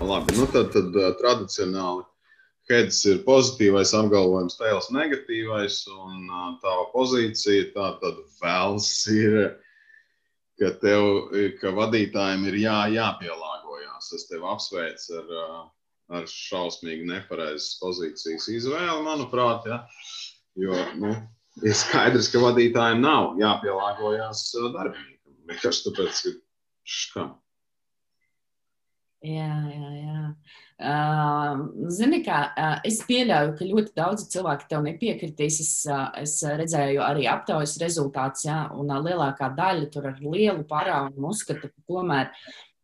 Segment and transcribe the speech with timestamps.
[0.00, 2.04] Labi, nu tad, tad uh, tradicionāli
[2.68, 9.38] heads ir pozitīvais apgalvojums, tails negatīvais, un uh, tava pozīcija tā tad vēls ir,
[10.60, 11.06] ka tev,
[11.62, 14.10] ka vadītājiem ir jā, jāpielāgojās.
[14.18, 15.64] Es tev apsveicu ar, uh,
[16.20, 19.80] ar šausmīgi nepareizas pozīcijas izvēli, manuprāt, ja?
[20.60, 21.14] jo, nu,
[21.64, 24.44] ir skaidrs, ka vadītājiem nav jāpielāgojas
[24.76, 25.40] darbiniekam.
[25.48, 26.36] Vienkārši tāpēc, ka
[27.00, 27.28] škā.
[29.26, 30.18] Jā, jā, jā.
[30.76, 35.58] Uh, zini, kā uh, es pieļauju, ka ļoti daudzi cilvēki tev nepiekritīs.
[35.64, 40.66] Es, uh, es redzēju arī aptaujas rezultātus, ja, un uh, lielākā daļa tur ar lielu
[40.68, 42.30] parādu uzskata, ka tomēr,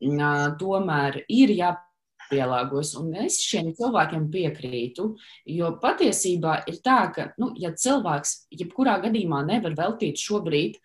[0.09, 1.92] uh, tomēr ir jāpieņem
[2.33, 2.95] jāpielāgojas.
[2.99, 9.45] Un es šiem cilvēkiem piekrītu, jo patiesībā ir tā, ka, nu, ja cilvēks jebkurā gadījumā
[9.47, 10.79] nevar veltīt šobrīd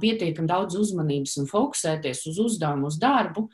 [0.00, 3.48] pietiekami daudz uzmanības un fokusēties uz uzdevumu, uz darbu,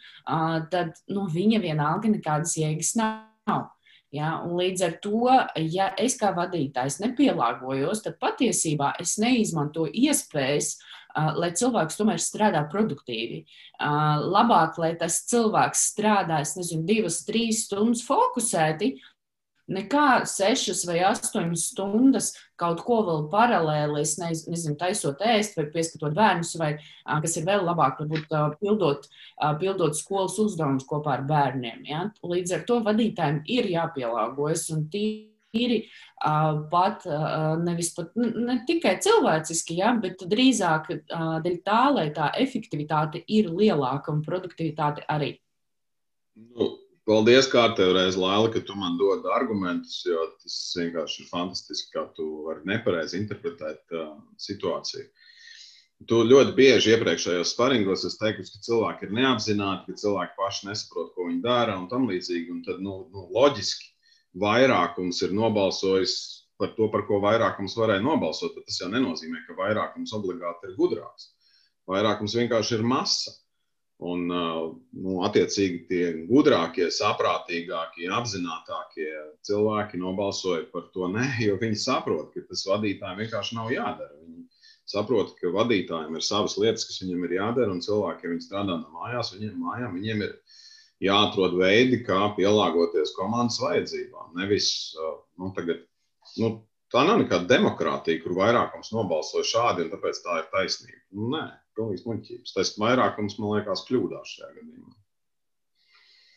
[0.70, 3.72] tad nu, viņa vienalga nekādas jēgas nav.
[4.14, 5.28] Ja, līdz ar to,
[5.74, 12.62] ja es kā vadītājs nepielāgojos, tad patiesībā es neizmantoju iespējas uh, lai cilvēks tomēr strādā
[12.70, 13.44] produktīvi.
[13.80, 18.94] Labāk, lai tas cilvēks strādā, es nezinu, divas, trīs stundas fokusēti,
[19.66, 22.28] nekā sešas vai astoņas stundas
[22.60, 26.76] kaut ko vēl paralēli, es nezinu, taisot ēst vai pieskatot bērnus, vai
[27.24, 29.08] kas ir vēl labāk, varbūt pildot,
[29.60, 31.82] pildot skolas uzdevumus kopā ar bērniem.
[31.88, 32.04] Ja?
[32.22, 35.80] Līdz ar to vadītājiem ir jāpielāgojas un tīri tīri
[36.70, 37.04] pat
[37.64, 40.88] nevis pat, ne tikai cilvēciski, ja, bet drīzāk
[41.44, 45.34] dēļ tā, lai tā efektivitāte ir lielāka un produktivitāte arī.
[46.36, 46.70] Nu,
[47.08, 52.26] paldies kārtēvreiz, Laila, ka tu man dod argumentus, jo tas vienkārši ir fantastiski, kā tu
[52.48, 55.06] vari nepareizi interpretēt uh, situāciju.
[56.10, 61.14] Tu ļoti bieži iepriekšējos sparingos es teiktu, ka cilvēki ir neapzināti, ka cilvēki paši nesaprot,
[61.14, 62.50] ko viņi dara un tam līdzīgi.
[62.52, 63.94] Un tad, nu, nu, loģiski,
[64.40, 66.16] vairākums ir nobalsojis
[66.60, 70.78] par to, par ko vairākums varēja nobalsot, bet tas jau nenozīmē, ka vairākums obligāti ir
[70.78, 71.32] gudrāks.
[71.90, 73.36] Vairākums vienkārši ir masa.
[73.96, 79.08] Un, nu, attiecīgi, tie gudrākie, saprātīgākie, apzinātākie
[79.48, 84.12] cilvēki nobalsoja par to nē, jo viņi saprot, ka tas vadītājiem vienkārši nav jādara.
[84.20, 84.44] Viņi
[84.92, 88.76] saprot, ka vadītājiem ir savas lietas, kas viņiem ir jādara, un cilvēki, ja viņi strādā
[88.76, 90.36] no mājās, viņiem, mājām, viņiem ir
[91.02, 94.32] jāatrod veidi, kā pielāgoties komandas vajadzībām.
[94.40, 94.68] Nevis,
[95.40, 95.82] nu, tagad,
[96.40, 96.52] nu,
[96.92, 101.02] tā nav nekāda demokrātija, kur vairākums nobalsoja šādi, un tāpēc tā ir taisnība.
[101.16, 101.44] Nu, nē,
[101.76, 102.54] pilnīgs muļķības.
[102.56, 104.96] Tas vairākums, man liekas, kļūdās šajā gadījumā.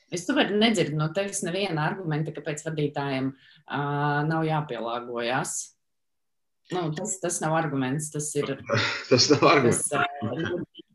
[0.09, 5.59] Es tomēr nedzirdu no tevis neviena argumenta, kāpēc vadītājiem uh, nav jāpielāgojas.
[6.73, 8.11] Nu, tas, tas nav arguments.
[8.13, 8.51] Tas ir.
[9.09, 9.87] tas nav arguments.
[9.89, 10.05] Tas,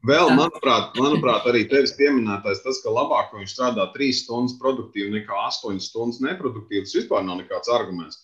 [0.04, 5.38] Vēl, manuprāt, manuprāt, arī tevis pieminētais tas, ka labāk viņš strādā trīs stundas produktīvi nekā
[5.46, 6.84] astoņas stundas neproduktīvi.
[6.84, 8.20] Tas vispār nav nekāds arguments.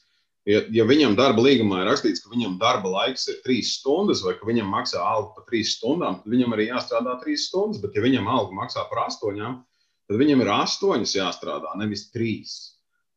[0.49, 4.34] Ja, ja viņam darba līgumā ir rakstīts, ka viņam darba laiks ir trīs stundas, vai
[4.37, 7.81] ka viņam maksā algu par trīs stundām, tad viņam arī jāstrādā trīs stundas.
[7.81, 9.56] Bet, ja viņam alga maksā par astoņām,
[10.09, 12.59] tad viņam ir astoņas jāstrādā, nevis trīs.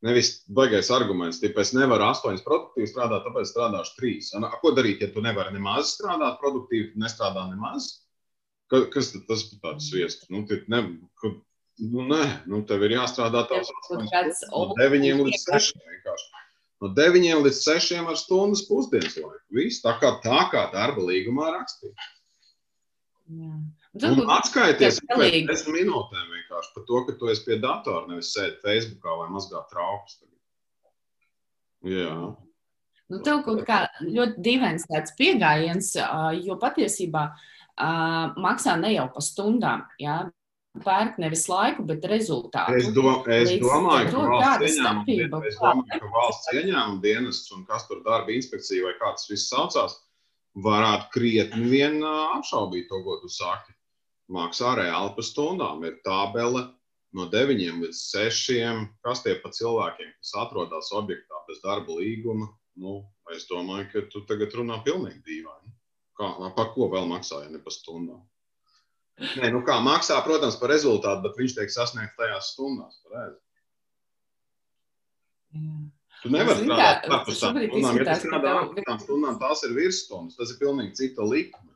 [0.03, 4.33] Nevis baigais arguments, ja es nevaru astoņas produktīvi strādāt, tāpēc strādāšu trīs.
[4.59, 7.87] Ko darīt, ja tu nevari nemaz strādāt produktīvi, nestrādā nemaz?
[8.71, 10.27] Ka, kas tad tas par tādu sviestu?
[10.33, 10.43] Nu,
[10.73, 10.81] ne,
[11.21, 11.31] ka,
[11.85, 14.03] nu, nē, nu, tev ir jāstrādā tās 8
[14.51, 16.43] no 9 līdz 6 vienkārši.
[16.83, 19.39] No 9 līdz 6 ar stundas pusdienas laiku.
[19.55, 22.11] Viss tā kā, tā kā darba līgumā rakstīts.
[23.93, 28.57] Un atskaities pēc 10 minūtēm vienkārši par to, ka tu esi pie datora, nevis sēdi
[28.63, 30.17] Facebookā vai mazgā traukus.
[31.85, 32.13] Jā.
[33.11, 35.91] Nu, tev kaut kā ļoti dīvains tāds pieejams,
[36.41, 39.83] jo patiesībā uh, maksā ne jau pa stundām.
[40.01, 40.23] Jā.
[40.81, 42.79] Pērk nevis laiku, bet rezultātu.
[42.79, 47.61] Es, do, es Līdz domāju, ka valsts ieņēmuma, es domāju, ka valsts ieņēmuma dienests un
[47.67, 49.99] kas tur darba inspekcija vai kāds viss saucās,
[50.65, 53.72] varētu krietni vien apšaubīt to, ko tu saki.
[54.31, 55.83] Maksā reāli pa stundām.
[55.83, 56.67] Ir tabele
[57.13, 58.89] no 9 līdz 6.
[59.03, 62.49] Kas tie pa cilvēkiem, kas atrodas objektā bez darba līguma?
[62.79, 63.03] Nu,
[63.35, 65.73] es domāju, ka tu tagad runā pilnīgi dīvaini.
[66.17, 68.21] Kā, par ko vēl maksāja, ne par stundām?
[69.21, 72.97] Nē, nu kā maksā, protams, par rezultātu, bet viņš tiek sasniegts tajās stundās.
[76.23, 77.99] Tu nevari strādāt par tām stundām.
[77.99, 80.37] Ja tu strādā par tām stundām, tās ir virsstundas.
[80.39, 81.72] Tas ir pilnīgi cita likme.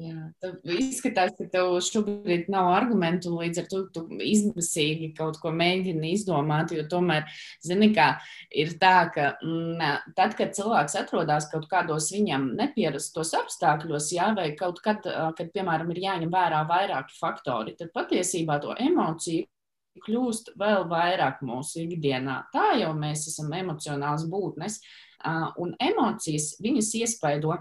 [0.00, 5.52] Jā, tev izskatās, ka tev šobrīd nav argumentu, līdz ar to tu izmisīgi kaut ko
[5.52, 6.72] mēģini izdomāt.
[6.72, 7.26] Jo tomēr,
[7.66, 8.14] zini, kā
[8.62, 14.30] ir tā, ka m, mm, tad, kad cilvēks atrodas kaut kādos viņam nepierastos apstākļos, jā,
[14.38, 19.44] vai kaut kad, kad, piemēram, ir jāņem vērā vairāki faktori, tad patiesībā to emociju
[20.00, 22.46] kļūst vēl vairāk mūsu ikdienā.
[22.54, 24.80] Tā jau mēs esam emocionāls būtnes,
[25.60, 27.58] un emocijas viņas iespaido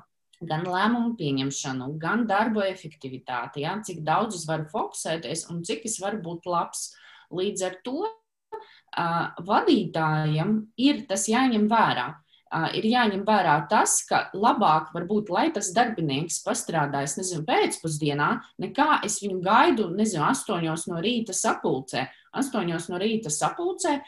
[0.48, 3.76] gan lēmumu pieņemšanu, gan darbu efektivitāti, ja?
[3.84, 6.90] cik daudz es varu fokusēties un cik es varu būt labs.
[7.36, 12.08] Līdz ar to uh, vadītājam ir tas jāņem vērā.
[12.50, 18.30] Uh, ir jāņem vērā tas, ka labāk varbūt, lai tas darbinieks pastrādājas, nezinu, pēcpusdienā,
[18.64, 22.08] nekā es viņu gaidu, nezinu, astoņos no rīta sapulcē.
[22.40, 24.00] Astoņos no rīta sapulcē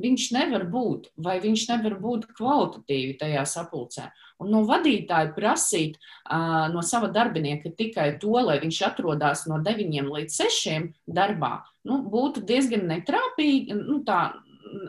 [0.00, 4.08] viņš nevar būt, vai viņš nevar būt kvalitatīvi tajā sapulcē.
[4.42, 10.10] Un no vadītāja prasīt uh, no sava darbinieka tikai to, lai viņš atrodas no 9
[10.10, 14.34] līdz 6 darbā, nu, būtu diezgan netrāpīgi, nu, tā,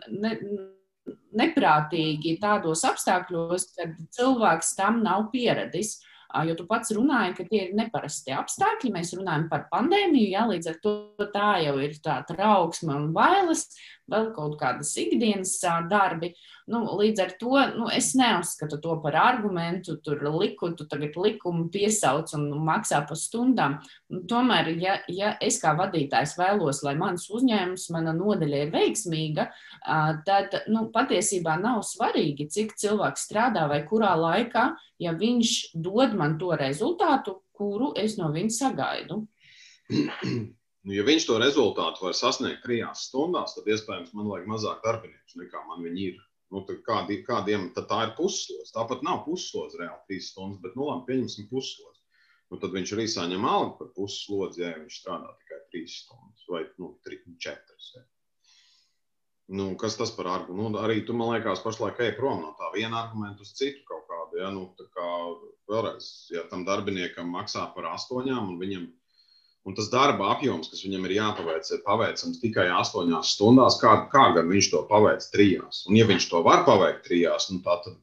[0.10, 0.34] ne,
[1.36, 6.00] neprātīgi tādos apstākļos, kad cilvēks tam nav pieradis.
[6.46, 8.92] Jo tu pats runāji, ka tie ir neparasti apstākļi.
[8.92, 10.96] Mēs runājam par pandēmiju, jā, līdz ar to
[11.32, 13.70] tā jau ir tā trauksme un bailes,
[14.12, 15.56] vēl kaut kādas ikdienas
[15.90, 16.32] darbi.
[16.70, 19.98] Nu, līdz ar to nu, es neuzskatu to par argumentu.
[20.04, 23.78] Tur liku, tu tagad likumu piesauc un maksā par stundām.
[24.10, 29.48] Un tomēr, ja, ja es kā vadītājs vēlos, lai mans uzņēmums, mana nodaļa ir veiksmīga,
[30.28, 34.72] tad nu, patiesībā nav svarīgi, cik cilvēks strādā vai kurā laikā,
[35.02, 35.56] ja viņš
[35.86, 39.24] dod man to rezultātu, kuru es no viņa sagaidu.
[40.86, 45.42] Nu, ja viņš to rezultātu var sasniegt trijās stundās, tad iespējams man vajag mazāk darbinieku
[45.42, 46.24] nekā man viņi ir.
[46.54, 48.74] Nu, kādi, kādiem tā ir puslodes.
[48.76, 52.04] Tāpat nav puslodes reāli trīs stundas, bet nu, labi, pieņemsim puslodes.
[52.54, 56.62] Nu, tad viņš arī saņem algu par puslodzi, ja viņš strādā tikai trīs stundas vai
[56.78, 57.88] nu, tri, četras.
[57.96, 58.04] Ja.
[59.58, 60.76] Nu, kas tas par argumentu?
[60.78, 64.06] Nu, arī tu man liekas, pašlaik ej prom no tā viena argumenta uz citu kaut
[64.10, 64.38] kādu.
[64.44, 64.54] Ja?
[64.54, 65.10] Nu, kā,
[65.70, 69.05] vēlreiz, ja tam darbiniekam maksā par astoņām un viņam ir
[69.66, 73.80] Un tas darba apjoms, kas viņam ir jāpaveic, ir paveicams tikai astoņās stundās.
[73.82, 75.82] Kā, kā gan viņš to paveic trijās?
[75.90, 77.96] Un, ja viņš to var paveikt trijās, nu, tā, tad,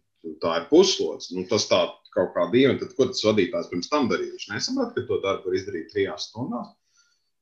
[0.43, 1.31] tā ir puslodes.
[1.31, 1.85] Nu, tas tā
[2.17, 2.81] kaut kā dīvaini.
[2.83, 4.35] Tad, ko tas vadītājs pirms tam darīja?
[4.35, 6.75] Viņš nesaprot, ka to darbu var izdarīt trijās stundās.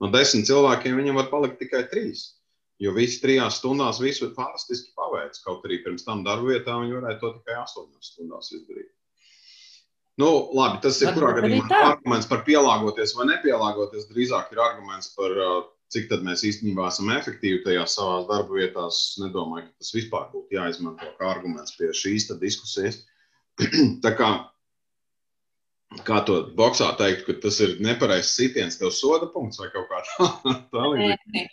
[0.01, 2.27] No desmit cilvēkiem viņam var palikt tikai trīs.
[2.81, 5.37] Jo visi trijās stundās visu fantastiski paveic.
[5.45, 8.93] Kaut arī pirms tam darba vietā viņi varēja to tikai astoņās stundās izdarīt.
[10.21, 14.09] Nu, labi, tas ir kurā gadījumā arguments par pielāgoties vai nepielāgoties.
[14.13, 15.37] Drīzāk ir arguments par
[15.91, 19.01] cik tad mēs īstenībā esam efektīvi tajās savās darba vietās.
[19.11, 23.03] Es nedomāju, ka tas vispār būtu jāizmanto kā arguments pie šīs diskusijas.
[24.05, 24.31] Tā kā,
[26.07, 30.03] kā to boxā teikt, ka tas ir nepareizs sitiens, tev soda punkts vai kaut kā
[30.71, 31.47] tā līdzīga?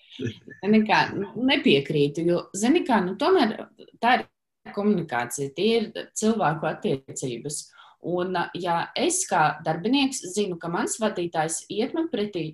[0.69, 1.02] Nekā
[1.36, 3.58] nepiekrītu, jo, zini kā, nu tomēr
[4.02, 4.28] tā ir
[4.75, 7.60] komunikācija, tie ir cilvēku attiecības.
[8.05, 12.51] Un, ja es kā darbinieks zinu, ka mans vadītājs iet man pretī,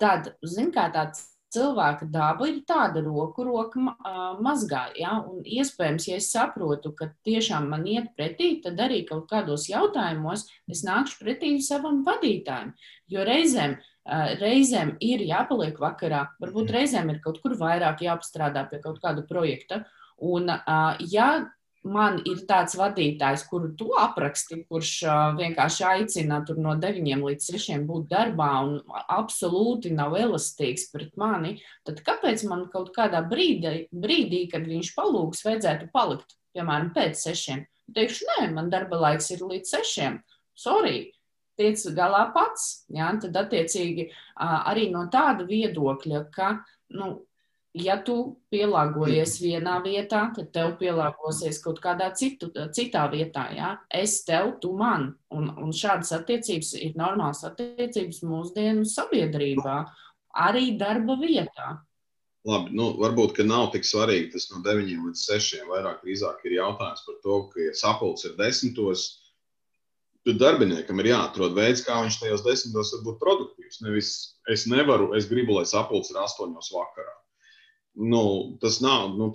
[0.00, 3.80] tad, zinu, kā tāds cilvēka daba ir tāda roku, roka
[4.42, 4.88] mazgā.
[4.98, 5.18] Ja?
[5.22, 10.46] Un iespējams, ja es saprotu, ka tiešām man iet pretī, tad arī kaut kādos jautājumos
[10.70, 12.74] es nākšu pretī savam vadītājam.
[13.12, 13.76] Jo reizēm,
[14.40, 16.78] reizēm ir jāpaliek vakarā, varbūt mhm.
[16.78, 19.84] reizēm ir kaut kur vairāk jāpastrādā pie kaut kāda projekta.
[20.24, 20.50] Un,
[21.10, 21.28] ja
[21.84, 24.92] man ir tāds vadītājs, kuru tu apraksti, kurš
[25.38, 28.78] vienkārši aicina no 9 līdz 6 būt darbā un
[29.12, 35.44] absolūti nav elastīgs pret mani, tad kāpēc man kaut kādā brīdī, brīdī kad viņš palūgs,
[35.46, 37.66] vajadzētu palikt, piemēram, pēc 6?
[37.94, 40.22] Teikšu, nē, man darba laiks ir līdz 6.
[40.56, 41.10] Sorry,
[41.58, 42.86] tiec galā pats.
[42.88, 43.10] Ja?
[43.20, 44.08] Tad, attiecīgi,
[44.40, 46.56] arī no tāda viedokļa, ka
[46.96, 47.10] nu,
[47.74, 48.16] ja tu
[48.54, 53.48] pielāgojies vienā vietā, tad tev pielāgosies kaut kādā citu, citā vietā.
[53.54, 53.70] Ja?
[53.90, 55.10] Es tev, tu man.
[55.34, 59.80] Un, un šādas attiecības ir normālas attiecības mūsdienu sabiedrībā,
[60.46, 61.74] arī darba vietā.
[62.44, 65.64] Labi, nu, varbūt nav tik svarīgi tas no 9 līdz 6.
[65.70, 69.06] Vairāk drīzāk ir jautājums par to, ka, ja sapulcs ir desmitos,
[70.28, 73.80] tad darbiniekam ir jāatrod veids, kā viņš tajos desmitos var būt produktīvs.
[73.88, 74.14] Nevis
[74.52, 77.16] es nevaru, es gribu, lai sapulcs ir 8 vakarā
[77.94, 78.24] nu,
[78.60, 79.30] tas nav nu,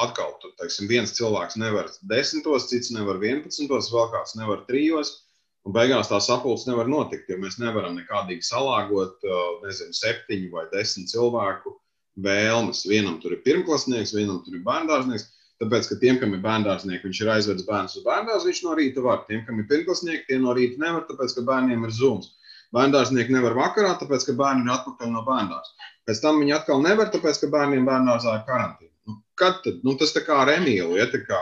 [0.00, 5.18] atkal, tur, teiksim, viens cilvēks nevar desmitos, cits nevar vienpadsmitos, vēl kāds nevar trijos.
[5.62, 9.22] Un beigās tā sapulce nevar notikt, jo mēs nevaram nekādīgi salāgot
[9.62, 11.76] nezinu, septiņu vai desmit cilvēku
[12.24, 12.82] vēlmes.
[12.90, 15.28] Vienam tur ir pirmklasnieks, vienam tur ir bērngārznieks.
[15.62, 19.04] Tāpēc, ka tiem, kam ir bērngārznieki, viņš ir aizvedis bērnus uz bērngārzu, viņš no rīta
[19.04, 19.22] var.
[19.28, 22.32] Tiem, kam ir pirmklasnieki, tie no rīta nevar, tāpēc, ka bērniem ir zūms.
[22.74, 25.91] Bērngārznieki nevar vakarā, tāpēc, ka bērni ir atpakaļ no bērngārza.
[26.08, 28.94] Pēc tam viņi atkal nevar, tāpēc, ka bērniem bērngārzā ir karantīna.
[29.06, 29.82] Nu, kad tad?
[29.86, 30.96] Nu, tas tā kā ar Emīlu.
[30.98, 31.38] Ja, tā kā,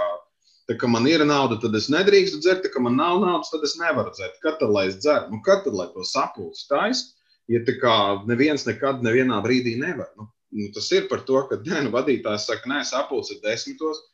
[0.69, 3.65] tā kā man ir nauda, tad es nedrīkstu dzert, tā kā man nav naudas, tad
[3.69, 4.37] es nevaru dzert.
[4.45, 5.33] Kad tad lai es dzeru?
[5.33, 7.17] Nu, kad tad lai to sapulci taisa?
[7.51, 7.95] Ja tā kā
[8.31, 10.13] neviens nekad nevienā brīdī nevar.
[10.21, 14.05] Nu, nu, tas ir par to, ka ne, nu, vadītājs saka, nē, sapulce ir desmitos.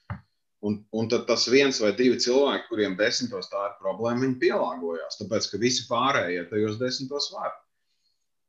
[0.64, 5.18] Un, un tad tas viens vai divi cilvēki, kuriem desmitos tā ir problēma, viņi pielāgojās.
[5.20, 7.52] Tāpēc, ka visi pārējie tajos desmitos var.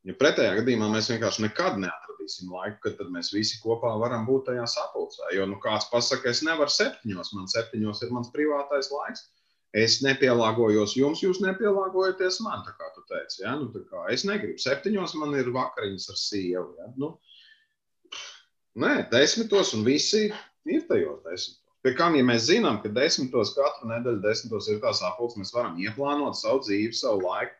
[0.07, 4.63] Ja pretējā gadījumā mēs vienkārši nekad neatradīsim laiku, kad mēs visi kopā varam būt tajā
[4.71, 5.33] sapulcē.
[5.35, 9.25] Jo nu, kāds pasakā, es nevaru septiņos, man septiņos ir mans privātais laiks.
[9.75, 13.41] Es nepielāgojos jums, jūs nepielāgojaties man, tā kā tu teici.
[13.43, 13.57] Ja?
[13.59, 16.69] Nu, kā, es negribu septiņos, man ir vakariņas ar sievu.
[16.79, 16.87] Ja?
[17.03, 17.11] Nu,
[18.79, 21.63] nē, desmitos un visi ir tajos desmitos.
[21.85, 25.75] Pie kam, ja mēs zinām, ka desmitos katru nedēļu, desmitos ir tā sapulce, mēs varam
[25.83, 27.53] ieplānot savu dzīvi, savu laiku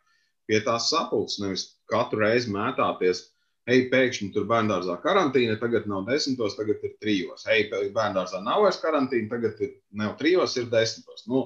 [0.47, 3.25] pie tās sapulces, nevis katru reizi mētāties.
[3.67, 7.43] Ej, pēkšņi tur bērngārzā karantīna, tagad nav desmitos, tagad ir trijos.
[7.51, 7.65] Ej,
[7.95, 11.25] bērngārzā nav vairs karantīna, tagad ir nav trijos, ir desmitos.
[11.27, 11.41] Nu,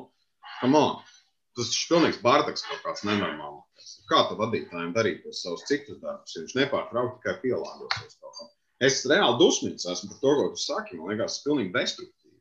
[1.58, 3.88] Tas ir pilnīgs bārtaks kaut kāds nenormāls.
[4.08, 8.52] Kā tu vadītājiem darīt tos savus citus darbus, ja viņš nepārtraukti tikai pielāgosies kaut kam?
[8.88, 10.98] Es reāli dusmīgs esmu par to, ko tu saki.
[11.00, 12.40] Man liekas, tas ir pilnīgi destruktīvi.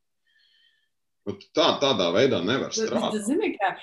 [1.57, 3.19] Tā, tādā veidā nevar strādāt.
[3.27, 3.75] Zini, kā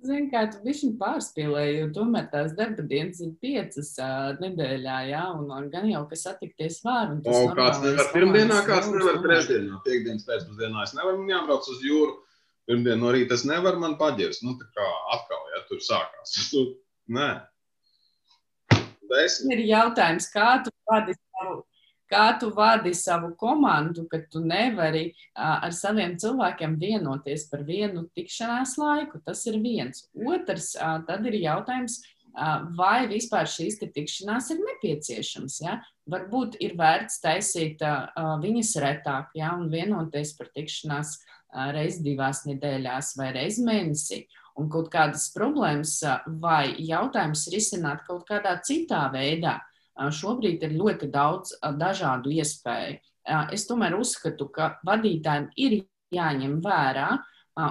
[0.00, 5.24] Zini, kā tu bišķiņ pārspīlēji, jo tomēr tās darba dienas ir piecas uh, nedēļā, jā,
[5.36, 7.12] un gan jau, ka satikties var.
[7.20, 12.16] O, kāds nevar pirmdienā, kāds nevar trešdienā, piekdienas pēcpusdienā, es nevaru, man jābrauc uz jūru,
[12.70, 14.88] pirmdien no rīta es nevaru, man paģirs, nu, tā kā
[15.18, 16.36] atkal, ja tur sākās.
[16.54, 16.64] Tu,
[17.12, 17.30] nē.
[19.10, 19.58] Desmit.
[19.58, 21.60] Ir jautājums, kā tu vadi savu
[22.10, 28.76] kā tu vadi savu komandu, ka tu nevari ar saviem cilvēkiem vienoties par vienu tikšanās
[28.80, 29.20] laiku.
[29.24, 30.08] Tas ir viens.
[30.14, 30.72] Otrs,
[31.06, 32.00] tad ir jautājums,
[32.78, 35.60] vai vispār šīs tikšanās ir nepieciešamas.
[35.64, 35.78] Ja?
[36.10, 37.82] Varbūt ir vērts taisīt
[38.42, 39.54] viņas retāk ja?
[39.56, 41.18] un vienoties par tikšanās
[41.74, 44.24] reizi divās nedēļās vai reizi mēnesī.
[44.60, 45.96] Un kaut kādas problēmas
[46.42, 49.56] vai jautājumus risināt kaut kādā citā veidā
[50.08, 53.00] šobrīd ir ļoti daudz dažādu iespēju.
[53.52, 55.76] Es tomēr uzskatu, ka vadītājiem ir
[56.14, 57.10] jāņem vērā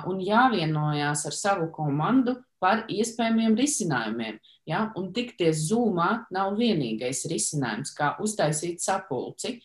[0.07, 4.37] un jāvienojās ar savu komandu par iespējamiem risinājumiem.
[4.69, 4.89] Ja?
[4.99, 9.57] Un tikties zūmā nav vienīgais risinājums, kā uztaisīt sapulci.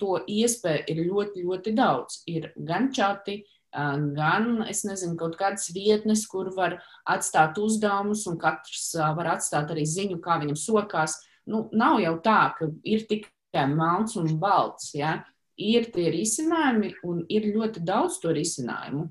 [0.00, 2.22] To iespēju ir ļoti, ļoti daudz.
[2.32, 8.38] Ir gan čati, uh, gan, es nezinu, kaut kādas vietnes, kur var atstāt uzdevumus, un
[8.40, 11.18] katrs var atstāt arī ziņu, kā viņam sokās.
[11.48, 14.92] Nu, nav jau tā, ka ir tikai melns un balts.
[14.94, 15.18] Ja?
[15.58, 19.08] Ir tie risinājumi, un ir ļoti daudz to risinājumu.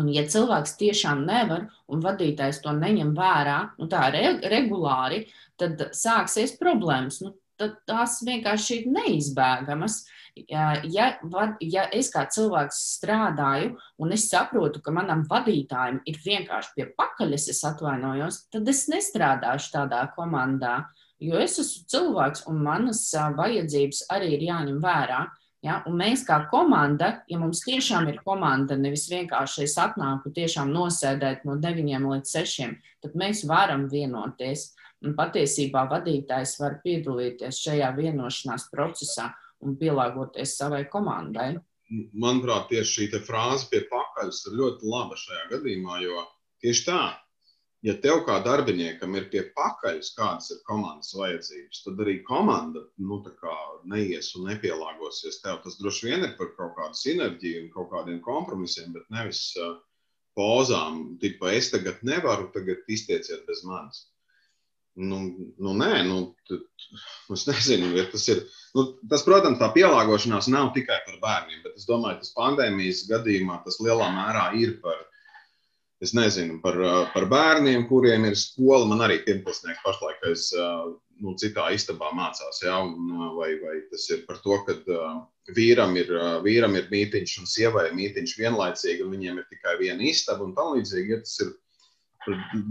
[0.00, 5.26] Un, ja cilvēks tiešām nevar, un vadītājs to neņem vērā, nu, tā re, regulāri,
[5.60, 7.20] tad sāksies problēmas.
[7.20, 10.02] Nu, tad tās vienkārši ir neizbēgamas.
[10.02, 16.72] Uh, Ja, ja es kā cilvēks strādāju, un es saprotu, ka manam vadītājam ir vienkārši
[16.76, 20.86] pie pakaļas, es atvainojos, tad es nestrādāšu tādā komandā.
[21.22, 25.20] Jo es esmu cilvēks, un manas vajadzības arī ir jāņem vērā.
[25.62, 25.82] Ja?
[25.86, 31.44] Un mēs kā komanda, ja mums tiešām ir komanda, nevis vienkārši es atnāku tiešām nosēdēt
[31.44, 32.72] no 9 līdz 6,
[33.04, 34.70] tad mēs varam vienoties.
[35.02, 39.32] Un patiesībā vadītājs var piedalīties šajā vienošanās procesā
[39.62, 41.56] un pielāgoties savai komandai.
[42.14, 46.22] Manuprāt, tieši šī frāze pie pakaļas ir ļoti laba šajā gadījumā, jo
[46.64, 47.00] tieši tā,
[47.84, 53.18] ja tev kā darbiniekam ir pie pakaļas, kādas ir komandas vajadzības, tad arī komanda nu,
[53.92, 55.60] neies un nepielāgosies tev.
[55.66, 59.74] Tas droši vien ir par kaut kādu sinerģiju un kaut kādiem kompromisiem, bet nevis uh,
[60.38, 64.06] pozām, tipa es tagad nevaru, tagad iztieciet bez manis.
[65.00, 65.18] Nu,
[65.56, 66.18] nu nē, nu,
[67.32, 68.42] es nezinu, ja tas ir.
[68.76, 73.06] Nu, tas, protams, tā pielāgošanās nav tikai par bērniem, bet es domāju, ka tas pandēmijas
[73.08, 74.98] gadījumā tas lielā mērā ir par,
[76.18, 76.76] nezinu, par,
[77.14, 78.84] par bērniem, kuriem ir skola.
[78.90, 82.60] Man arī pirmklasnieks pašlaik aiz nu, citā istabā mācās.
[82.64, 82.76] Ja?
[82.84, 84.76] Un, vai, vai tas ir par to, ka
[85.56, 86.12] vīram, ir,
[86.44, 90.52] vīram ir mītīņš un sievai ir mītīņš vienlaicīgi, un viņiem ir tikai viena istaba un
[90.58, 91.16] tam līdzīgi.
[91.16, 91.56] Ja tas ir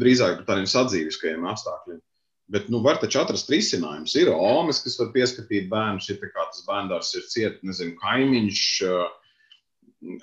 [0.02, 2.02] drīzāk par tādiem sadzīviskajiem apstākļiem.
[2.52, 4.14] Bet nu, var taču atrast risinājumus.
[4.20, 8.64] Ir omas, kas var pieskatīt bērnus, ja tas bērns ir ciets, nezinu, kaimiņš,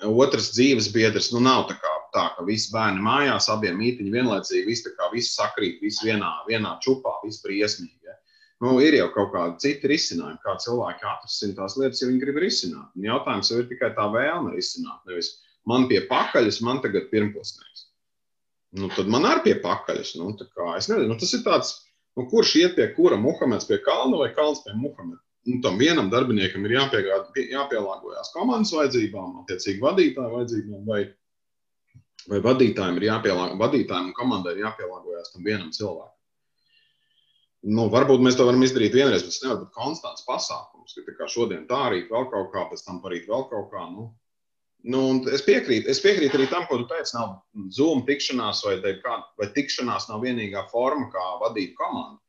[0.05, 1.31] otrs dzīves biedrs.
[1.33, 5.33] Nu, nav tā, kā, tā ka visi bērni mājās, abiem mītīņi vienlaicīgi, viss, kā, viss
[5.39, 7.97] sakrīt, viss vienā, vienā čupā, viss briesmīgi.
[8.05, 8.17] Ja?
[8.61, 12.41] Nu, ir jau kaut kāda cita risinājuma, kā cilvēki atrisina tās lietas, ja viņi grib
[12.43, 12.89] risināt.
[12.93, 15.01] Un jautājums jau ir tikai tā vēlme risināt.
[15.09, 15.37] Nevis
[15.69, 17.87] man pie pakaļas, man tagad pirmklasnieks.
[18.77, 20.17] Nu, tad man arī pie pakaļas.
[20.19, 21.77] Nu, kā, nezinu, nu, tas ir tāds,
[22.17, 25.21] nu, kurš iet pie kura Muhameds pie kalna vai kalns pie Muhameda.
[25.49, 31.01] Nu, tam vienam darbiniekam ir jāpiegād, jāpielāgojas komandas vajadzībām, attiecīgi vadītāju vajadzībām, vai,
[32.29, 36.15] vai vadītājiem ir jāpielāgojas, vadītājiem un komandai ir jāpielāgojas tam vienam cilvēkam.
[37.67, 40.95] Nu, varbūt mēs to varam izdarīt vienreiz, bet tas nevar būt konstants pasākums.
[40.95, 43.83] Ka, kā šodien tā arī vēl kaut kā, pēc tam parīt vēl kaut kā.
[43.91, 44.13] Nu,
[44.87, 45.01] nu,
[45.33, 47.15] es, piekrītu, es piekrītu arī tam, ko tu teici.
[47.17, 47.39] Nav
[47.75, 52.19] Zoom tikšanās vai, kā, vai tikšanās nav vienīgā forma, kā vadīt komandu.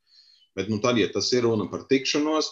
[0.58, 2.50] Bet nu, tad, ja tas ir runa par tikšanos,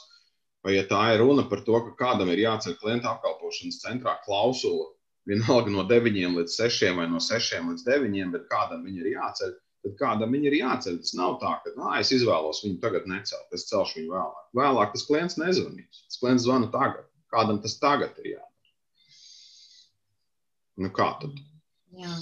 [0.64, 4.92] vai ja tā ir runa par to, ka kādam ir jāceļ klienta apkalpošanas centrā klausula,
[5.28, 9.56] vienalga no 9 līdz 6 vai no 6 līdz 9, bet kādam viņa ir jāceļ
[9.88, 10.98] tad kādam viņi ir jāceļ.
[11.02, 14.44] Tas nav tā, ka nā, es izvēlos viņu tagad necelt, es celšu viņu vēlāk.
[14.58, 16.04] Vēlāk tas klients nezvanīs.
[16.06, 17.06] Tas klients zvana tagad.
[17.32, 18.47] Kādam tas tagad ir jādara?
[20.78, 21.38] Nu, kā tad?
[21.99, 22.12] Jā.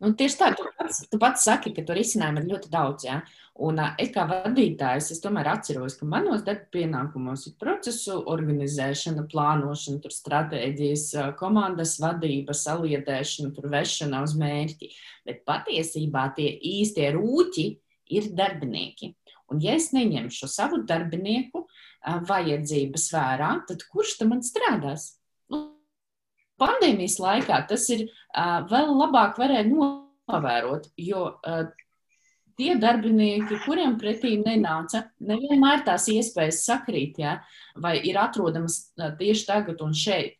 [0.00, 3.04] Nu, tieši tā, tu pats, tu pats saki, ka tur risinājumu ir ļoti daudz.
[3.06, 3.20] Ja?
[3.62, 10.00] Un es kā vadītājs, es tomēr atceros, ka manos darba pienākumos ir procesu organizēšana, plānošana,
[10.02, 11.04] tur stratēģijas,
[11.38, 14.90] komandas vadība, saliedēšana, tur vešana uz mērķi.
[15.28, 17.68] Bet patiesībā tie īstie rūķi
[18.16, 19.12] ir darbinieki.
[19.50, 21.66] Un ja es neņemšu savu darbinieku
[22.26, 25.19] vajadzības vērā, tad kurš tam man strādās?
[26.60, 28.08] Pandēmijas laikā tas ir
[28.70, 31.28] vēl labāk varēja novērot, jo
[32.60, 37.38] tie darbinieki, kuriem pretī nenāca, nevienmēr tās iespējas sakrīt, ja,
[37.80, 40.36] vai ir atrodamas tieši tagad un šeit.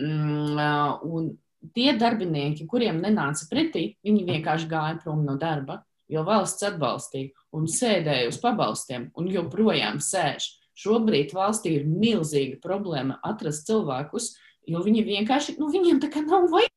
[0.00, 0.58] Mm,
[1.06, 1.30] un
[1.76, 7.70] tie darbinieki, kuriem nenāca pretī, viņi vienkārši gāja prom no darba, jo valsts atbalstīja un
[7.70, 10.56] sēdēja uz pabalstiem un joprojām sēž.
[10.80, 16.22] Šobrīd valstī ir milzīga problēma atrast cilvēkus, uh, jo viņi vienkārši, nu, viņiem tā kā
[16.26, 16.70] nav vajag.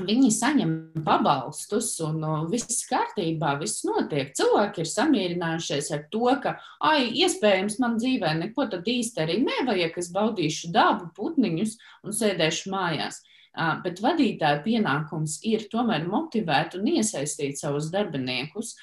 [0.00, 0.70] Viņi saņem
[1.04, 4.30] pabalstus, un viss kārtībā, viss notiek.
[4.36, 6.54] Cilvēki ir samierinājušies ar to, ka,
[6.88, 12.72] ai, iespējams, man dzīvē neko tad īsti arī nevajag, es baudīšu dabu, putniņus un sēdēšu
[12.72, 13.20] mājās.
[13.84, 18.76] Bet vadītāja pienākums ir tomēr motivēt un iesaistīt savus darbiniekus,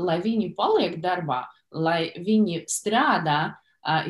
[0.00, 3.60] lai viņi paliek darbā, lai viņi strādā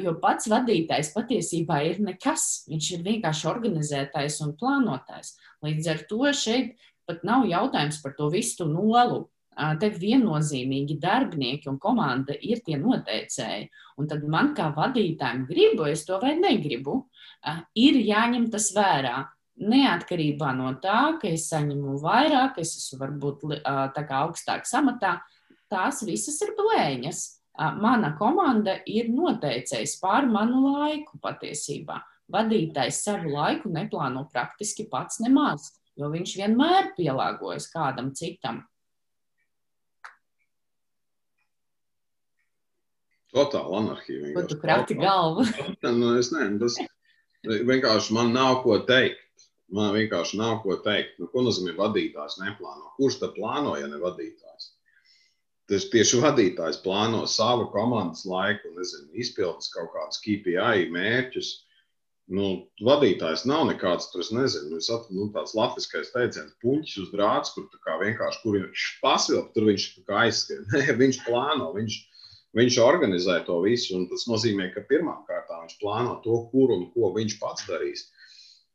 [0.03, 2.65] Jo pats vadītājs patiesībā ir nekas.
[2.71, 5.37] Viņš ir vienkārši organizētājs un plānotājs.
[5.63, 6.75] Līdz ar to šeit
[7.07, 9.29] pat nav jautājums par to visu nolu.
[9.79, 13.69] Te viennozīmīgi darbinieki un komanda ir tie noteicēji.
[14.01, 17.05] Un tad man kā vadītājam, gribu es to vai negribu,
[17.79, 19.27] ir jāņem tas vērā.
[19.61, 23.43] Neatkarībā no tā, ka es saņemu vairāk, es esmu varbūt
[23.95, 25.19] tā kā augstāk samatā,
[25.69, 27.21] tās visas ir blēņas
[27.61, 31.99] mana komanda ir noteicējis pār manu laiku patiesībā.
[32.31, 38.63] Vadītājs savu laiku neplāno praktiski pats nemaz, jo viņš vienmēr pielāgojas kādam citam.
[43.31, 44.33] Totāla anarhija.
[44.35, 45.45] Ko tu krati galvu?
[46.01, 46.79] nu, es nezinu, tas
[47.47, 49.27] vienkārši man nav ko teikt.
[49.71, 51.21] Man vienkārši nav ko teikt.
[51.23, 52.91] Nu, ko nozīmē vadītājs neplāno?
[52.97, 54.73] Kurš tad plāno, ja ne vadītājs?
[55.71, 61.51] Tas tieši vadītājs plāno savu komandas laiku, nezinu, izpildīs kaut kādus KPI mērķus.
[62.31, 62.49] Nu,
[62.87, 67.55] vadītājs nav nekāds, tur es nezinu, nu, at, nu, tāds latviskais teiciens, puņķis uz drāts,
[67.55, 67.67] kur
[68.03, 69.87] vienkārši kur viņš pasvilp, tur viņš
[70.23, 70.67] aizskrien.
[71.03, 72.01] viņš plāno, viņš,
[72.59, 74.03] viņš organizē to visu.
[74.11, 78.09] Tas nozīmē, ka pirmām kārtām viņš plāno to, kur un ko viņš pats darīs.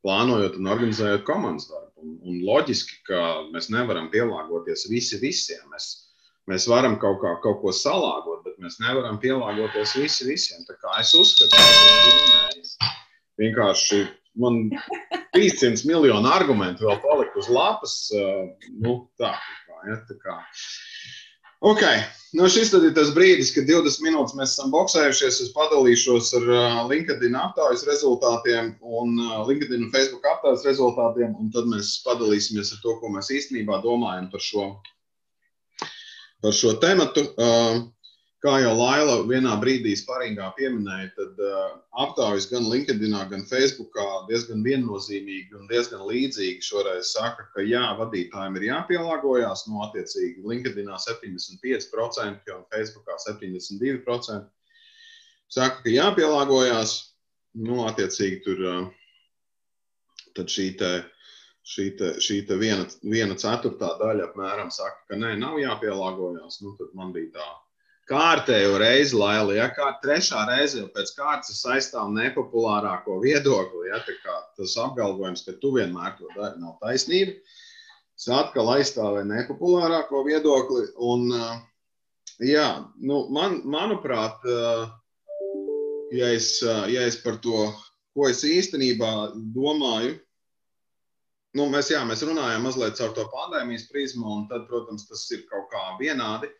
[0.04, 1.92] Plānojot un organizējot komandas darbu.
[2.04, 5.64] Un, un loģiski, ka mēs nevaram pielāgoties visi visiem.
[5.72, 6.05] Mēs,
[6.52, 10.62] Mēs varam kaut, kā, kaut ko salāgot, bet mēs nevaram pielāgoties visi visiem.
[10.68, 13.00] Tā kā es uzskatu, ka tas ir.
[13.42, 14.04] Vienkārši
[14.40, 14.68] man
[15.36, 17.96] 300 miljonu argumentu vēl palika uz lapas.
[18.78, 19.34] Nu, tā,
[19.66, 20.38] kā, ja, tā kā.
[21.66, 21.82] Ok,
[22.38, 25.42] nu šis tad ir tas brīdis, kad 20 minūtes mēs esam boxējušies.
[25.48, 26.50] Es padalīšos ar
[26.92, 29.16] LinkedIn aptaujas rezultātiem un
[29.50, 34.30] LinkedIn un Facebook aptaujas rezultātiem, un tad mēs padalīsimies ar to, ko mēs īstenībā domājam
[34.30, 34.68] par šo
[36.46, 37.26] par šo tematu.
[38.46, 41.40] Kā jau Laila vienā brīdī sparīgā pieminēja, tad
[42.04, 43.96] aptaujas gan LinkedIn, gan Facebook
[44.30, 49.66] diezgan viennozīmīgi un diezgan līdzīgi šoreiz saka, ka jā, vadītājiem ir jāpielāgojas.
[49.66, 54.46] No nu, attiecīgi LinkedIn 75% un Facebook 72%.
[55.50, 56.96] Saka, ka jāpielāgojas.
[57.56, 58.64] Nu, attiecīgi tur
[60.36, 60.92] tad šī te
[61.66, 66.62] šī, te, šī te viena, viena ceturtā daļa apmēram saka, ka nē, nav jāpielāgojas.
[66.64, 67.52] Nu, tad man bija tā
[68.10, 73.90] kārtējo reizi, Laila, ja kā trešā reize jau pēc kārtas aizstāv nepopulārāko viedokli.
[73.90, 74.02] Ja,
[74.58, 77.38] tas apgalvojums, ka tu vienmēr to dari, nav taisnība.
[78.16, 80.86] Es atkal aizstāvēju nepopulārāko viedokli.
[81.04, 81.34] Un,
[82.46, 82.68] jā,
[83.02, 84.46] nu, man, manuprāt,
[86.16, 87.68] ja es, ja es par to,
[88.16, 90.14] ko es īstenībā domāju,
[91.56, 95.46] nu, mēs, jā, mēs runājam mazliet caur to pandēmijas prizmu, un tad, protams, tas ir
[95.52, 96.52] kaut kā vienādi.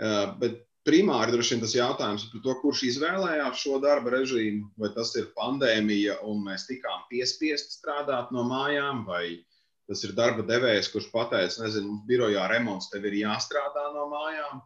[0.00, 4.90] Eh, bet primāri droši vien tas jautājums par to, kurš izvēlējās šo darba režīmu, vai
[4.96, 9.42] tas ir pandēmija un mēs tikām piespiesti strādāt no mājām, vai
[9.90, 14.62] tas ir darba devējs, kurš pateica, nezinu, mums birojā remonts, tev ir jāstrādā no mājām,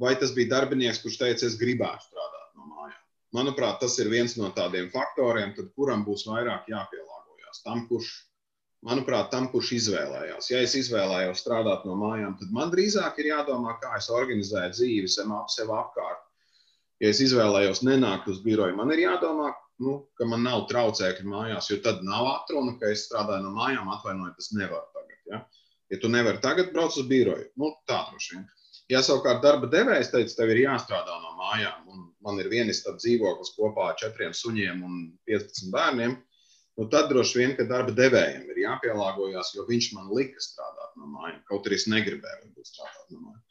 [0.00, 3.00] vai tas bija darbinieks, kurš teica, es gribētu strādāt no mājām.
[3.36, 7.62] Manuprāt, tas ir viens no tādiem faktoriem, tad kuram būs vairāk jāpielāgojas.
[7.66, 8.14] Tam, kurš
[8.86, 10.50] manuprāt, tam, kurš izvēlējās.
[10.52, 15.10] Ja es izvēlējos strādāt no mājām, tad man drīzāk ir jādomā, kā es organizēju dzīvi
[15.12, 16.22] sev apkārt.
[17.00, 21.70] Ja es izvēlējos nenākt uz biroju, man ir jādomā, nu, ka man nav traucēkļi mājās,
[21.72, 25.20] jo tad nav atruna, ka es strādāju no mājām, atvainojiet, tas nevar tagad.
[25.30, 25.42] Ja,
[25.94, 28.48] ja tu nevari tagad braukt uz biroju, nu, tā droši vien.
[28.90, 33.54] Ja savukārt darba devējs teica, tev ir jāstrādā no mājām, un man ir vienas dzīvoklis
[33.54, 36.16] kopā ar četriem suņiem un 15 bērniem,
[36.78, 41.10] nu, tad droši vien, ka darba devējiem ir jāpielāgojas, jo viņš man lika strādāt no
[41.16, 43.46] mājām, kaut arī es negribēju strādāt no mājām.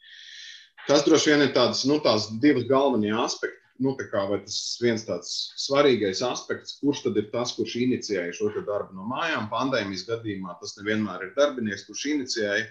[0.88, 3.58] Tas droši vien ir tāds, nu, tās divas galvenie aspekti.
[3.80, 8.50] Nu, kā, vai tas viens tāds svarīgais aspekts, kurš tad ir tas, kurš inicijēja šo
[8.66, 9.46] darbu no mājām?
[9.52, 12.66] Pandēmijas gadījumā tas nevienmēr ir darbinieks, kurš inicijēja.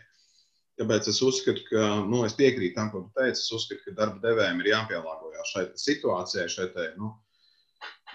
[0.80, 3.42] Tāpēc es uzskatu, ka, nu, es piekrītu tam, ko tu teici.
[3.42, 7.10] Es uzskatu, ka darba devējiem ir jāpielāgojas šai situācijai, šai te, nu,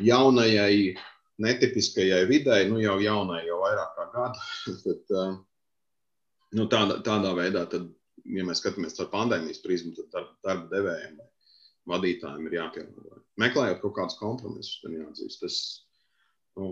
[0.06, 0.94] jaunajai
[1.42, 4.48] netipiskajai videi, nu jau jaunai, jau vairāk kā gadu.
[4.84, 5.36] Tad, eh,
[6.58, 7.88] nu, tādā, tādā veidā, tad,
[8.30, 11.30] ja mēs skatāmies caur pandēmijas prizmu, tad darba, darba devējiem vai
[11.90, 13.24] vadītājiem ir jāpielāgojas.
[13.42, 15.42] Meklējot kaut kādus kompromisus, tad jāatzīst.
[15.42, 15.56] Tas,
[16.60, 16.70] nu,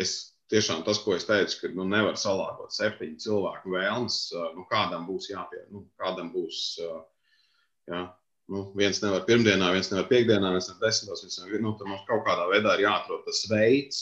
[0.00, 0.14] es
[0.52, 5.06] tiešām tas, ko es teicu, ka nu, nevar salāgot septiņu cilvēku vēlmes, eh, nu, kādam
[5.10, 6.62] būs jāpie, nu, kādam būs.
[6.86, 7.02] Eh,
[7.90, 8.04] jā,
[8.50, 11.22] nu, viens nevar pirmdienā, viens nevar piekdienā, viens nevar desmitos.
[11.24, 14.00] Viens nevar, nu, tad mums kaut kādā veidā ir jāatrod tas veids,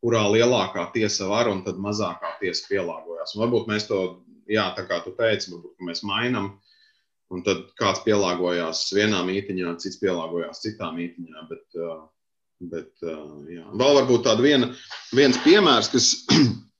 [0.00, 3.34] kurā lielākā tiesa var un tad mazākā tiesa pielāgojas.
[3.34, 4.00] Un varbūt mēs to,
[4.50, 6.54] jā, tā kā tu teici, varbūt mēs mainām.
[7.30, 11.44] Un tad kāds pielāgojās vienā mītīņā, cits pielāgojās citā mītīņā.
[11.50, 12.00] Bet, uh,
[12.72, 13.66] bet, uh, jā.
[13.70, 14.72] Vēl varbūt tāda viena,
[15.14, 16.08] viens piemērs, kas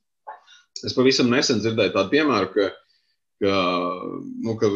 [0.87, 2.67] es pavisam nesen dzirdēju, tādu piemēru, ka,
[3.45, 3.61] ka,
[4.43, 4.75] nu, ka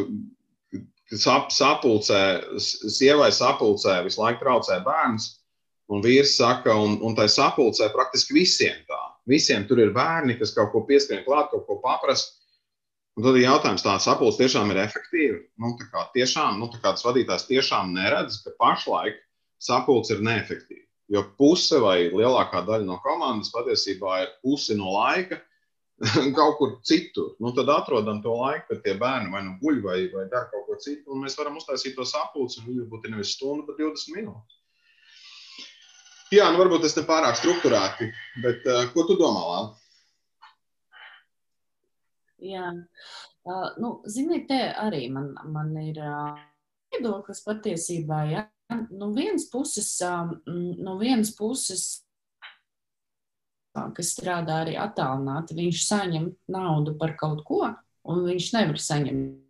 [1.13, 2.21] sap, sapulcē,
[2.59, 5.33] sievai sapulcē visu laiku traucē bērns.
[5.93, 9.01] Un vīrs saka, un, un tai sapulcē praktiski visiem tā.
[9.29, 12.31] Visiem tur ir bērni, kas kaut ko pieskrien klāt, kaut ko paprasa.
[13.15, 15.37] Un tad ir jautājums, tā sapulce tiešām ir efektīva.
[15.61, 19.21] Nu, tā kā tiešām, nu, tā kā tas vadītājs tiešām neredz, ka pašlaik
[19.61, 20.83] sapulce ir neefektīva.
[21.13, 25.37] Jo puse vai lielākā daļa no komandas patiesībā ir puse no laika,
[26.37, 27.35] kaut kur citur.
[27.39, 30.67] Nu, tad atrodam to laiku, kad tie bērni vai nu guļ vai, vai dara kaut
[30.67, 34.17] ko citu, un mēs varam uztaisīt to sapulci, un viņi būtu nevis stundu, bet 20
[34.17, 34.61] minūtes.
[36.33, 38.09] Jā, nu varbūt tas ne pārāk strukturēti,
[38.43, 39.69] bet uh, ko tu domā, Lāna?
[42.45, 46.35] Jā, uh, nu, ziniet, te arī man, man ir uh,
[46.91, 48.19] viedoklis patiesībā.
[48.29, 48.43] Ja?
[48.89, 50.35] No vienas puses, um,
[50.81, 52.04] no vienas puses
[53.75, 57.63] kas strādā arī attālināti, viņš saņem naudu par kaut ko,
[58.07, 59.41] un viņš nevar saņemt.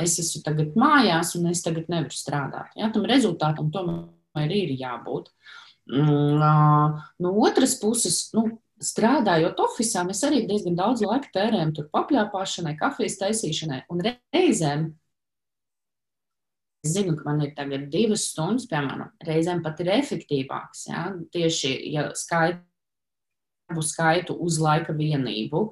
[0.00, 2.72] Es esmu tagad mājās, un es tagad nevaru strādāt.
[2.78, 5.28] Ja, tam rezultātam tomēr ir jābūt.
[5.92, 8.46] No otras puses, nu,
[8.82, 13.82] strādājot oficiālā, mēs arī diezgan daudz laika tērējam tur papļāpāšanai, kafijas taisīšanai.
[13.92, 14.88] Un reizēm
[16.82, 20.86] es zinu, ka man ir tagad divas stundas, piemēram, reizēm pat ir efektīvāks.
[20.88, 21.10] Ja?
[21.36, 22.64] Tieši, ja skaidrs
[23.68, 25.70] darbu skaitu uz laika vienību.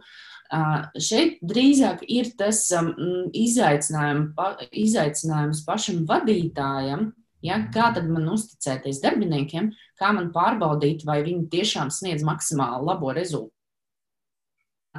[0.99, 2.91] Šeit drīzāk ir tas um,
[3.33, 11.23] izaicinājum, pa, izaicinājums pašam vadītājam, ja, kā tad man uzticēties darbiniekiem, kā man pārbaudīt, vai
[11.23, 13.55] viņi tiešām sniedz maksimāli labo rezultātu.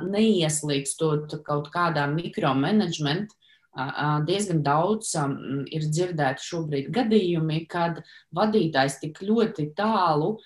[0.01, 3.36] Neieslīgstot kaut kādā mikromanagementā,
[4.27, 8.01] diezgan daudz um, ir dzirdēti šobrīd gadījumi, kad
[8.36, 10.38] vadītājs tik ļoti tālu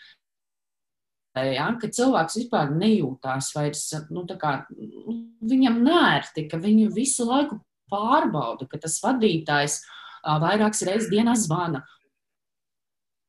[1.43, 7.59] ja, ka cilvēks vispār nejūtās vairs, nu, kā, nu, viņam nērti, ka viņu visu laiku
[7.91, 9.81] pārbauda, ka tas vadītājs
[10.23, 11.83] vairākas reizes dienā zvana.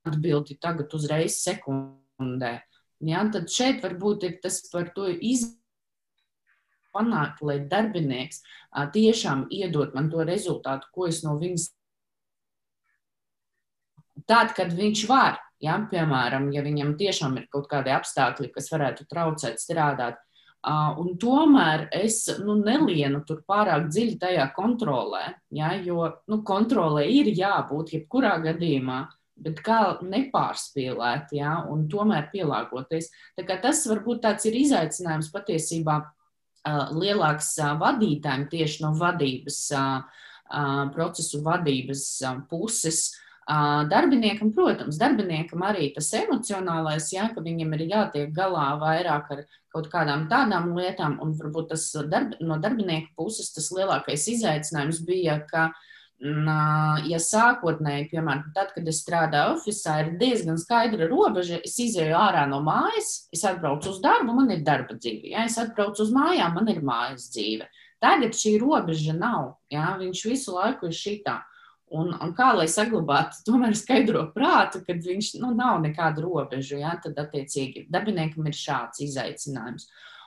[0.07, 2.61] Atbildi tagad uzreiz sekundē.
[3.05, 5.65] Ja, tad šeit varbūt ir tas par to izpētīt
[6.97, 8.43] panākt, lai darbinieks
[8.95, 11.73] tiešām iedod man to rezultātu, ko es no viņas
[14.27, 19.09] Tad, kad viņš var, ja, piemēram, ja viņam tiešām ir kaut kādi apstākļi, kas varētu
[19.11, 20.23] traucēt strādāt,
[20.67, 25.21] Uh, un tomēr es nu, nelienu tur pārāk dziļi tajā kontrolē,
[25.55, 28.97] ja, jo nu, kontrolē ir jābūt jebkurā gadījumā,
[29.47, 33.13] bet kā nepārspīlēt, ja, un tomēr pielāgoties.
[33.47, 39.61] Tas varbūt tāds ir izaicinājums patiesībā uh, lielāks uh, vadītājiem tieši no vadības,
[40.95, 42.03] procesu vadības
[42.47, 43.09] puses.
[43.47, 49.87] Darbiniekam, protams, darbiniekam arī tas emocionālais, ja, ka viņam ir jātiek galā vairāk ar kaut
[49.93, 55.69] kādām tādām lietām, un varbūt tas darb, no darbinieka puses tas lielākais izaicinājums bija, ka,
[57.07, 62.49] ja sākotnēji, piemēram, tad, kad es strādāju oficiālā, ir diezgan skaidra robeža, es izēju ārā
[62.51, 66.57] no mājas, es atbraucu uz darbu, man ir darba dzīve, ja es atbraucu uz mājām,
[66.59, 67.71] man ir mājas dzīve.
[68.03, 71.45] Tagad šī robeža nav, ja viņš visu laiku ir šitā.
[71.95, 76.95] Un, un kā lai saglabātu tomēr skaidro prātu, kad viņš nu, nav nekāda robeža, ja,
[77.03, 79.87] tad attiecīgi darbiniekam ir šāds izaicinājums.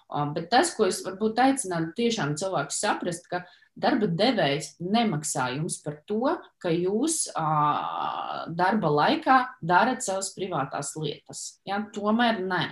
[0.09, 3.43] Um, bet tas, ko es varbūt aicinātu tiešām cilvēku saprast, ka
[3.79, 6.31] darba devējs nemaksā jums par to,
[6.63, 11.59] ka jūs uh, darba laikā darat savas privātās lietas.
[11.67, 12.63] Ja, tomēr nē.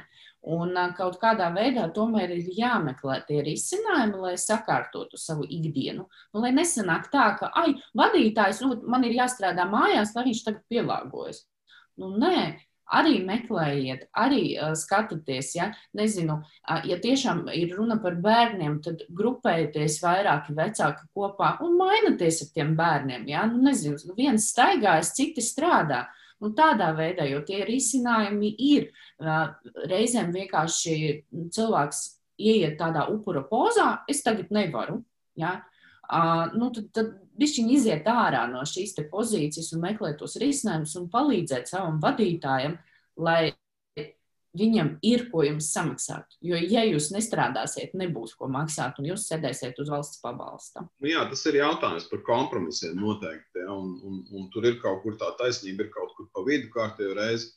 [0.48, 6.06] Un kaut kādā veidā tomēr ir jāmeklē tie risinājumi, lai sakārtotu savu ikdienu.
[6.32, 10.64] Nu, lai nesanāk tā, ka, ai, vadītājs, nu, man ir jāstrādā mājās, lai viņš tagad
[10.72, 11.42] pielāgojas.
[12.00, 12.46] Nu, nē,
[12.88, 19.04] arī meklējiet, arī uh, skatieties, ja, nezinu, uh, ja tiešām ir runa par bērniem, tad
[19.18, 23.28] grupējieties vairāki vecāki kopā un mainieties ar tiem bērniem.
[23.34, 26.06] Ja, nu, nezinu, viens staigājas, citi strādā.
[26.44, 28.92] Nu, tādā veidā, jo tie risinājumi ir.
[29.90, 30.98] Reizēm vienkārši
[31.56, 32.04] cilvēks
[32.38, 35.00] ieiet tādā upura pozā, es tagad nevaru.
[35.38, 35.58] Ja?
[36.08, 41.10] Uh, nu, tad, tad viņš iziet ārā no šīs pozīcijas un meklē tos risinājumus un
[41.12, 42.78] palīdzēt savam vadītājam,
[43.18, 43.52] lai
[44.58, 46.38] viņam ir ko jums samaksāt.
[46.44, 50.86] Jo, ja jūs nestrādāsiet, nebūs ko maksāt, un jūs sēdēsiet uz valsts pabalsta.
[51.04, 53.64] Nu jā, tas ir jautājums par kompromisiem noteikti.
[53.64, 56.72] Ja, un, un, un tur ir kaut kur tā taisnība, ir kaut kur pa vidu
[56.74, 57.54] kārtējo reizi.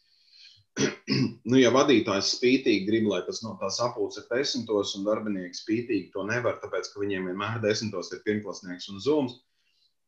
[1.51, 6.11] nu, ja vadītājs spītīgi grib, lai tas no tā sapulce ir desmitos, un darbinieki spītīgi
[6.15, 9.41] to nevar, tāpēc, ka viņiem vienmēr desmitos ir pirmklasnieks un zūms,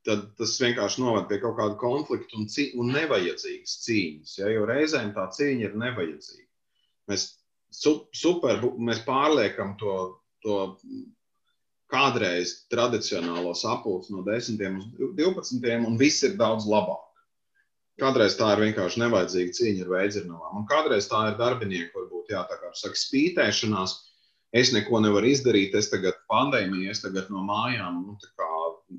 [0.06, 2.48] tad tas vienkārši noved pie kaut kāda konflikta un,
[2.82, 4.38] un nevajadzīgas cīņas.
[4.40, 6.48] Ja, jo reizēm tā cīņa ir nevajadzīga.
[7.10, 7.26] Mēs,
[7.72, 9.96] super, mēs pārliekam to,
[10.44, 10.58] to
[11.92, 14.86] kādreiz tradicionālo sapulci no 10 uz
[15.18, 17.08] 12, un viss ir daudz labāk.
[18.00, 22.40] Kādreiz tā ir vienkārši nevajadzīga cīņa ar veidzirnavām, un kādreiz tā ir darbinieki, varbūt, jā,
[22.48, 23.98] tā kā saka, spītēšanās.
[24.56, 28.48] Es neko nevaru izdarīt, es tagad pandēmiju, es tagad no mājām, nu, tā kā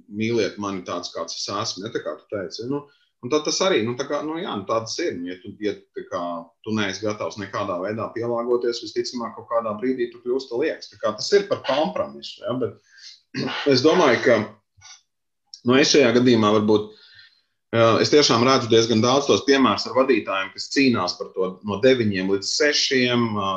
[0.10, 2.66] mīliet mani tāds, kāds es esmu, ne tā kā tu teici.
[2.70, 2.84] Nu,
[3.24, 5.16] Un tad tas arī, nu, tā kā, nu, jā, nu, tāds ir.
[5.24, 5.78] Ja tu, ja,
[6.10, 6.24] kā,
[6.66, 10.92] tu neesi gatavs nekādā veidā pielāgoties, visticamāk, kaut kādā brīdī tu kļūsi liekas.
[11.00, 12.42] Tas ir par kompromisu.
[12.44, 12.58] Ja?
[12.60, 16.92] Bet es domāju, ka nu, es šajā gadījumā varbūt.
[17.74, 22.12] Es tiešām redzu diezgan daudz tos piemērus ar vadītājiem, kas cīnās par to no 9
[22.30, 23.00] līdz 6,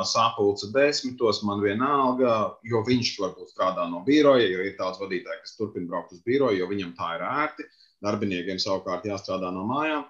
[0.09, 2.31] sapulce 10, man vienalga,
[2.65, 6.63] jo viņš varbūt strādā no biroja, jo ir tāds vadītājs, kas turpina braukt uz biroju,
[6.63, 7.67] jo viņam tā ir ērti.
[7.67, 10.05] Uh, darbiniekiem savukārt jāstrādā no mājām.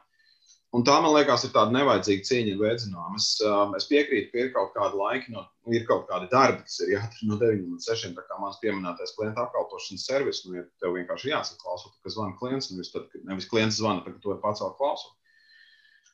[0.76, 3.14] Un tā, man liekas, ir tāda nevajadzīga cīņa ar veidzinām.
[3.16, 6.82] Es, um, es piekrītu, ka ir kaut kāda laika, no, ir kaut kādi darbi, kas
[6.84, 8.12] ir jādara no 9 līdz 6.
[8.18, 12.36] Tā kā mans pieminētais klienta apkalpošanas servis, nu, ja tev vienkārši jāsaka, klausot, ka zvana
[12.42, 15.16] klients, nevis, tad, nevis klients zvana, tad to ir pacelt klausot.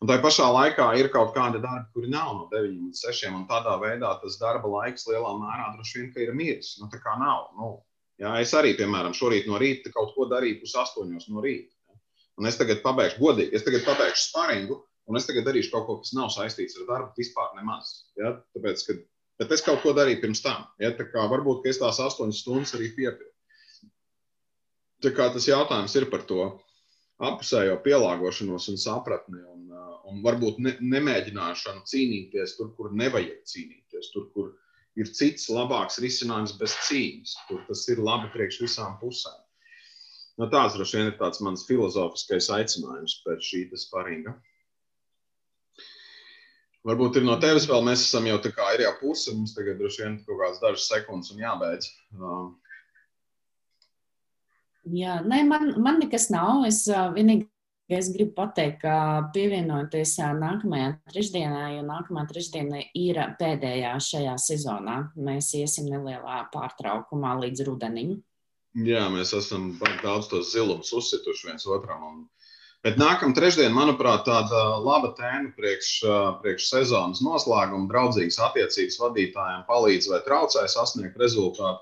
[0.04, 3.34] Un tā pašā laikā ir kaut kādi darbi, kuri nav no 9 līdz 6.
[3.34, 6.76] Un tādā veidā tas darba laiks lielā mērā droši vien ir miris.
[6.82, 7.50] Nu, tā kā nav.
[7.58, 7.78] Nu,
[8.24, 11.74] Jā, es arī, piemēram, šorīt no rīta kaut ko darīju pusastoņos no rīta.
[12.40, 14.78] Un es tagad pabeigšu, godīgi, es tagad pabeigšu sparingu,
[15.10, 17.92] un es tagad darīšu kaut ko, kas nav saistīts ar darbu vispār nemaz.
[18.20, 18.38] Ja?
[18.56, 19.04] Tāpēc, kad,
[19.42, 20.64] bet es kaut ko darīju pirms tam.
[20.82, 20.94] Ja?
[20.96, 23.32] Tā kā varbūt es tās astoņas stundas arī piepildu.
[25.04, 26.48] Tā kā tas jautājums ir par to
[27.24, 29.68] apusējo pielāgošanos un sapratni, un,
[30.10, 34.54] un varbūt ne, nemēģināšanu cīnīties tur, kur nevajag cīnīties, tur, kur
[35.00, 39.40] ir cits labāks risinājums bez cīņas, kur tas ir labi priekš visām pusēm.
[40.38, 44.34] No nu, tāds droši vien ir tāds mans filozofiskais aicinājums pēc šī sparinga.
[46.84, 49.78] Varbūt ir no tevis vēl, mēs esam jau tā kā ir jau puse, mums tagad
[49.80, 51.88] droši vien kaut kāds dažas sekundes un jābeidz.
[54.92, 56.66] Jā, nē, man, man nekas nav.
[56.68, 57.48] Es vienīgi
[57.94, 64.98] Es gribu pateikt, ka pievienoties nākamajā trešdienā, jo nākamā trešdiena ir pēdējā šajā sezonā.
[65.16, 68.16] Mēs iesim nelielā pārtraukumā līdz rudenim.
[68.74, 72.08] Jā, mēs esam daudz tos zilumus uzsituši viens otram.
[72.10, 72.22] Un
[72.84, 75.92] Bet nākamā trešdiena, manuprāt, tāda laba tēma priekš,
[76.42, 77.88] priekš sezonas noslēguma.
[77.88, 81.80] Draudzīgas attiecības vadītājiem palīdz vai traucē sasniegt rezultātu.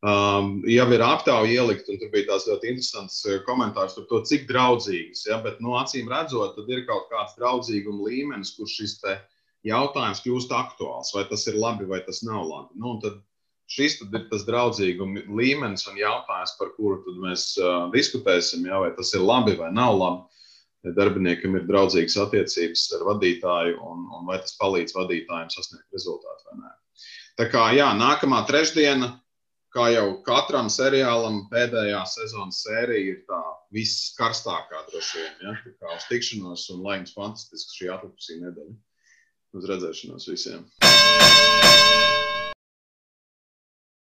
[0.00, 4.46] Um, jau ir aptauja ielikt, un tur bija tāds ļoti interesants komentārs par to, cik
[4.48, 5.26] draudzīgas.
[5.28, 5.40] Ja?
[5.44, 8.96] Bet, nu, acīm redzot, tad ir kaut kāds draudzīguma līmenis, kur šis
[9.68, 11.12] jautājums kļūst aktuāls.
[11.12, 12.80] Vai tas ir labi, vai tas nav labi.
[12.80, 13.20] Nu, tad
[13.70, 18.90] šis tad ir tas draudzīguma līmenis un jautājums, par kuru mēs uh, diskutēsim, jā, vai
[18.96, 20.26] tas ir labi vai nav labi.
[20.80, 26.48] Ja darbiniekam ir draudzīgas attiecības ar vadītāju, un, un vai tas palīdz vadītājiem sasniegt rezultātu
[26.48, 26.70] vai nē.
[27.36, 29.10] Tā kā jā, nākamā trešdiena,
[29.74, 33.40] kā jau katram seriālam, pēdējā sezonas sērija ir tā
[33.74, 35.34] viskarstākā droši vien.
[35.46, 35.56] Ja?
[35.64, 38.78] Tā kā uz tikšanos un lai jums fantastiski šī atlikusī nedēļa.
[39.58, 40.66] Uz redzēšanos visiem!